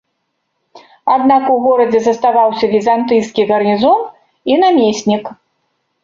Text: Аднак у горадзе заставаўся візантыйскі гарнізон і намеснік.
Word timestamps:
Аднак 1.15 1.43
у 1.55 1.57
горадзе 1.65 1.99
заставаўся 2.05 2.65
візантыйскі 2.71 3.45
гарнізон 3.51 3.99
і 4.53 4.57
намеснік. 4.63 5.23